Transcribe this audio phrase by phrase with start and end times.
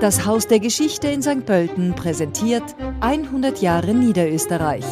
[0.00, 1.44] Das Haus der Geschichte in St.
[1.44, 2.62] Pölten präsentiert
[3.00, 4.84] 100 Jahre Niederösterreich.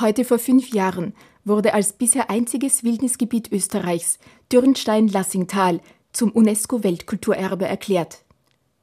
[0.00, 1.14] Heute vor fünf Jahren
[1.44, 4.18] wurde als bisher einziges Wildnisgebiet Österreichs
[4.50, 5.78] Dürrenstein-Lassingtal
[6.12, 8.24] zum UNESCO-Weltkulturerbe erklärt.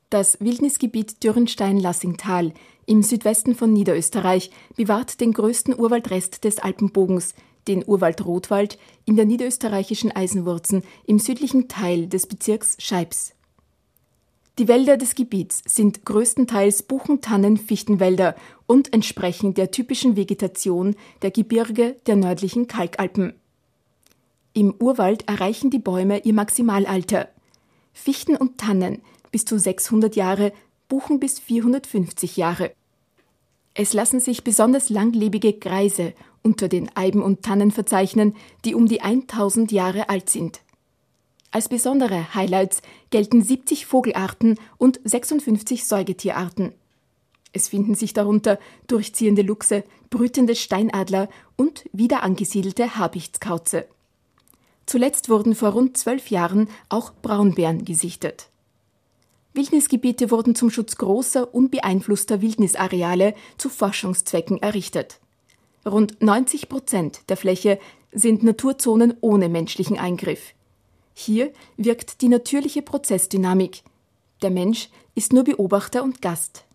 [0.09, 2.53] Das Wildnisgebiet Dürrenstein-Lassingtal
[2.85, 7.35] im Südwesten von Niederösterreich bewahrt den größten Urwaldrest des Alpenbogens,
[7.67, 13.33] den Urwald-Rotwald in der niederösterreichischen Eisenwurzen im südlichen Teil des Bezirks Scheibs.
[14.61, 18.35] Die Wälder des Gebiets sind größtenteils Buchen-Tannen-Fichtenwälder
[18.67, 23.33] und entsprechen der typischen Vegetation der Gebirge der nördlichen Kalkalpen.
[24.53, 27.29] Im Urwald erreichen die Bäume ihr Maximalalter.
[27.91, 30.53] Fichten und Tannen bis zu 600 Jahre,
[30.89, 32.71] Buchen bis 450 Jahre.
[33.73, 39.01] Es lassen sich besonders langlebige Greise unter den Eiben und Tannen verzeichnen, die um die
[39.01, 40.61] 1000 Jahre alt sind.
[41.51, 46.71] Als besondere Highlights gelten 70 Vogelarten und 56 Säugetierarten.
[47.51, 53.85] Es finden sich darunter durchziehende Luchse, brütende Steinadler und wieder angesiedelte Habichtskauze.
[54.85, 58.47] Zuletzt wurden vor rund zwölf Jahren auch Braunbären gesichtet.
[59.53, 65.19] Wildnisgebiete wurden zum Schutz großer, unbeeinflusster Wildnisareale zu Forschungszwecken errichtet.
[65.85, 67.77] Rund 90 Prozent der Fläche
[68.13, 70.53] sind Naturzonen ohne menschlichen Eingriff.
[71.13, 73.83] Hier wirkt die natürliche Prozessdynamik.
[74.41, 76.65] Der Mensch ist nur Beobachter und Gast.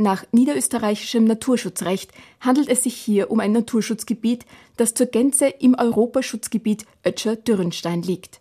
[0.00, 4.46] Nach niederösterreichischem Naturschutzrecht handelt es sich hier um ein Naturschutzgebiet,
[4.78, 8.40] das zur Gänze im Europaschutzgebiet Ötscher-Dürrenstein liegt.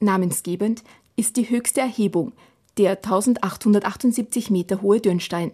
[0.00, 0.82] Namensgebend
[1.14, 2.32] ist die höchste Erhebung,
[2.78, 5.52] der 1878 Meter hohe Dürnstein.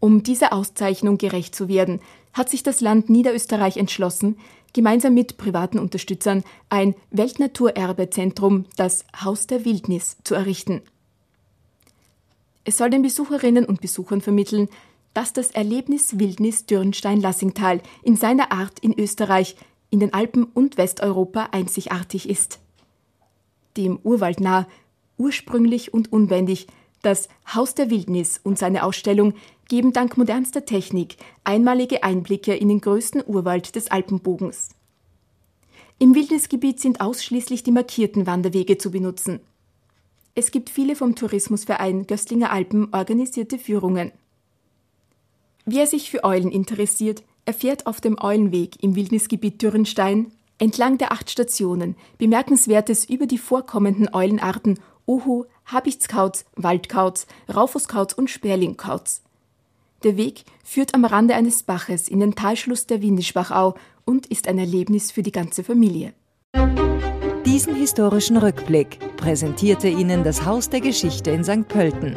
[0.00, 2.00] Um dieser Auszeichnung gerecht zu werden,
[2.36, 4.36] hat sich das Land Niederösterreich entschlossen,
[4.74, 10.82] gemeinsam mit privaten Unterstützern ein Weltnaturerbezentrum, das Haus der Wildnis, zu errichten.
[12.64, 14.68] Es soll den Besucherinnen und Besuchern vermitteln,
[15.14, 19.56] dass das Erlebnis Wildnis Dürnstein-Lassingtal in seiner Art in Österreich,
[19.88, 22.58] in den Alpen und Westeuropa einzigartig ist.
[23.78, 24.66] Dem Urwald nah,
[25.16, 26.66] ursprünglich und unbändig,
[27.00, 29.32] das Haus der Wildnis und seine Ausstellung
[29.68, 34.70] geben dank modernster Technik einmalige Einblicke in den größten Urwald des Alpenbogens.
[35.98, 39.40] Im Wildnisgebiet sind ausschließlich die markierten Wanderwege zu benutzen.
[40.34, 44.12] Es gibt viele vom Tourismusverein Göstlinger Alpen organisierte Führungen.
[45.64, 51.30] Wer sich für Eulen interessiert, erfährt auf dem Eulenweg im Wildnisgebiet Dürrenstein entlang der acht
[51.30, 59.22] Stationen Bemerkenswertes über die vorkommenden Eulenarten Uhu, Habichtskauz, Waldkauz, Raufuskauz und Sperlingkauz.
[60.06, 63.74] Der Weg führt am Rande eines Baches in den Talschluss der Windischbachau
[64.04, 66.14] und ist ein Erlebnis für die ganze Familie.
[67.44, 71.66] Diesen historischen Rückblick präsentierte Ihnen das Haus der Geschichte in St.
[71.66, 72.14] Pölten.